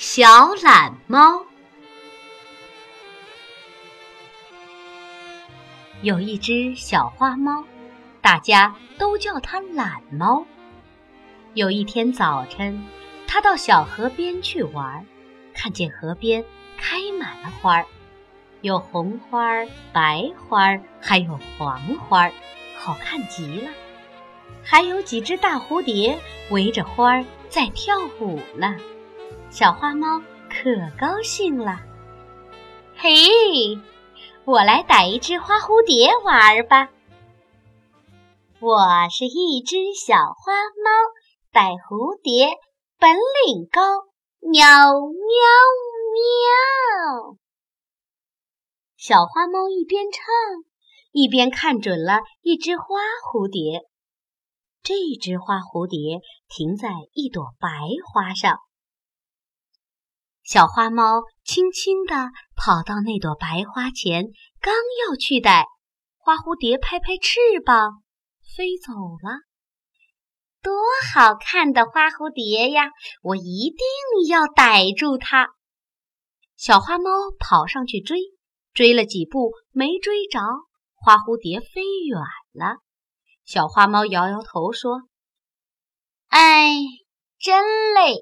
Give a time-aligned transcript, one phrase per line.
[0.00, 1.44] 小懒猫
[6.02, 7.64] 有一只小花猫，
[8.20, 10.46] 大家都叫它懒猫。
[11.54, 12.86] 有一天早晨，
[13.26, 15.04] 它到小河边去玩，
[15.52, 16.44] 看见河边
[16.76, 17.86] 开满了花儿，
[18.60, 22.30] 有红花、白花，还有黄花，
[22.76, 23.72] 好看极了。
[24.62, 26.20] 还有几只大蝴蝶
[26.50, 28.76] 围着花儿在跳舞呢。
[29.50, 30.20] 小花猫
[30.50, 30.70] 可
[31.00, 31.80] 高兴了，
[32.96, 33.10] 嘿，
[34.44, 36.90] 我来逮一只花蝴蝶玩吧。
[38.60, 40.52] 我是一只小花
[40.84, 40.90] 猫，
[41.50, 42.50] 逮蝴蝶
[42.98, 43.80] 本领高，
[44.40, 45.42] 喵喵
[46.12, 47.36] 喵。
[48.98, 50.24] 小花猫一边唱，
[51.10, 52.84] 一边看准了一只花
[53.24, 53.88] 蝴蝶。
[54.82, 57.68] 这只花蝴蝶停在一朵白
[58.12, 58.60] 花上。
[60.48, 64.28] 小花猫轻轻地跑到那朵白花前，
[64.62, 64.74] 刚
[65.06, 65.66] 要去逮，
[66.16, 68.02] 花蝴蝶拍拍翅膀
[68.56, 69.40] 飞走了。
[70.62, 70.72] 多
[71.12, 72.88] 好看的花蝴蝶呀！
[73.20, 75.50] 我一定要逮住它。
[76.56, 78.18] 小花猫跑上去追，
[78.72, 80.40] 追了几步没追着，
[80.94, 82.18] 花蝴蝶飞远
[82.54, 82.78] 了。
[83.44, 85.02] 小花猫摇摇头说
[86.28, 86.72] ：“哎，
[87.38, 88.16] 真累。”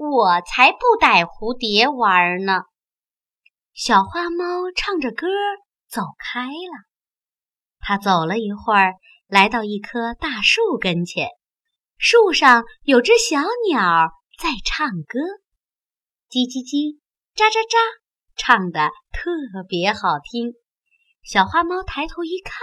[0.00, 2.62] 我才不逮蝴蝶玩呢！
[3.74, 5.26] 小花猫唱着歌
[5.90, 6.88] 走开了。
[7.80, 8.94] 它走了一会儿，
[9.26, 11.28] 来到一棵大树跟前，
[11.98, 15.18] 树上有只小鸟在唱歌，
[16.30, 16.98] 叽叽叽，
[17.36, 17.76] 喳喳喳，
[18.36, 19.30] 唱得特
[19.68, 20.54] 别好听。
[21.22, 22.56] 小花猫抬头一看，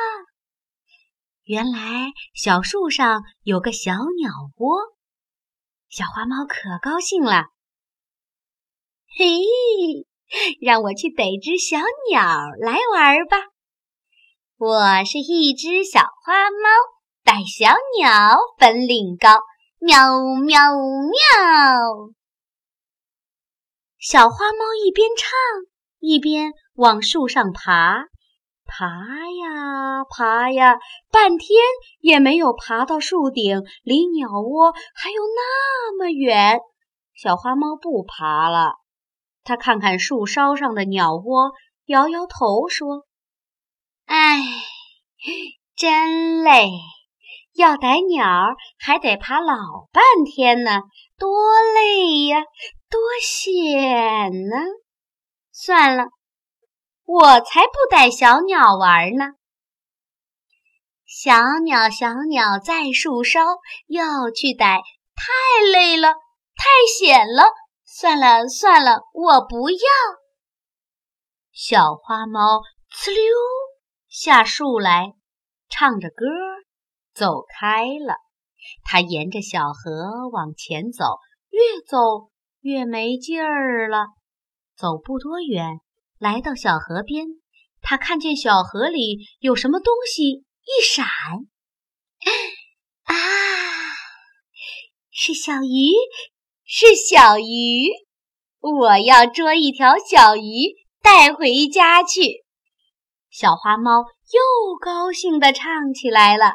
[1.44, 4.97] 原来小树上有个小鸟窝。
[5.98, 7.46] 小花猫可高兴了，
[9.18, 9.26] 嘿，
[10.62, 11.80] 让我去逮只小
[12.12, 12.22] 鸟
[12.60, 13.38] 来玩吧！
[14.58, 16.70] 我是一只小花猫，
[17.24, 19.40] 逮小鸟本领高，
[19.80, 22.14] 喵喵喵！
[23.98, 25.32] 小花猫一边唱
[25.98, 28.06] 一边往树上爬。
[28.68, 30.78] 爬呀爬呀，
[31.12, 31.50] 半天
[32.00, 36.60] 也没有爬到树顶，离鸟窝还有那么远。
[37.16, 38.74] 小花猫不爬了，
[39.44, 41.52] 它看看树梢上的鸟窝，
[41.86, 43.06] 摇摇头说
[44.06, 44.44] ：“哎，
[45.76, 46.70] 真累，
[47.56, 48.26] 要逮鸟
[48.78, 49.56] 还得爬老
[49.92, 50.82] 半天呢，
[51.18, 51.30] 多
[51.74, 52.44] 累呀，
[52.90, 54.58] 多险呢！
[55.52, 56.06] 算了。”
[57.08, 59.36] 我才不逮小鸟玩呢！
[61.06, 63.40] 小鸟，小鸟在树梢，
[63.88, 64.82] 要去逮，
[65.16, 66.68] 太累了，太
[67.00, 67.46] 险了。
[67.86, 69.78] 算了算了，我不要。
[71.54, 72.60] 小花猫
[72.92, 73.24] 呲溜
[74.10, 75.14] 下树来，
[75.70, 76.26] 唱着歌
[77.14, 78.16] 走开了。
[78.84, 81.06] 它沿着小河往前走，
[81.52, 84.08] 越走越没劲儿了。
[84.76, 85.80] 走不多远。
[86.20, 87.28] 来到小河边，
[87.82, 91.06] 他看见小河里有什么东西一闪，
[93.04, 93.16] 啊，
[95.12, 95.94] 是小鱼，
[96.66, 97.90] 是小鱼！
[98.60, 102.44] 我要捉一条小鱼带回家去。
[103.30, 106.54] 小花猫又高兴地唱起来了：“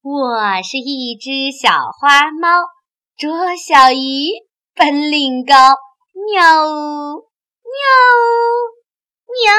[0.00, 2.48] 我是一只小花猫，
[3.16, 4.28] 捉小鱼
[4.74, 5.54] 本领高，
[6.30, 6.70] 喵！”
[7.18, 7.31] 喵
[7.72, 7.80] 喵
[9.26, 9.52] 喵！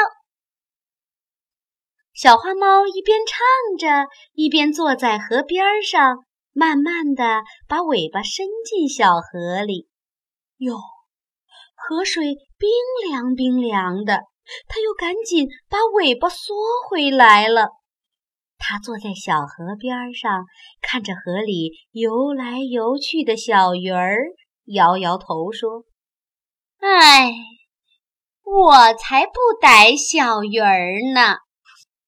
[2.13, 3.39] 小花猫一边唱
[3.77, 6.19] 着，一边坐在河边上，
[6.53, 9.89] 慢慢的把尾巴伸进小河里。
[10.57, 10.75] 哟，
[11.75, 12.69] 河水冰
[13.09, 14.19] 凉冰凉的，
[14.67, 16.53] 它又赶紧把尾巴缩
[16.87, 17.69] 回来了。
[18.59, 20.45] 它坐在小河边上，
[20.81, 24.19] 看着河里游来游去的小鱼儿，
[24.65, 25.83] 摇摇头说
[26.79, 27.33] ：“唉。”
[28.45, 31.37] 我才不逮小鱼儿呢！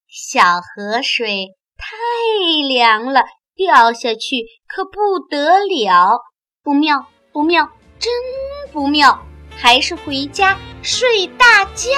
[0.07, 1.47] 小河水
[1.77, 3.23] 太凉了，
[3.55, 6.19] 掉下去可不得了，
[6.61, 8.11] 不妙不妙，真
[8.71, 9.25] 不妙！
[9.57, 11.89] 还是回家睡大觉。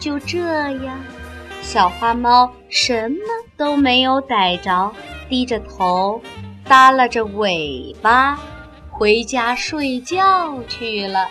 [0.00, 0.38] 就这
[0.84, 1.00] 样，
[1.62, 3.18] 小花猫什么
[3.56, 4.92] 都没有逮着，
[5.28, 6.20] 低着头，
[6.68, 8.38] 耷拉着尾巴，
[8.90, 11.28] 回家睡觉去了。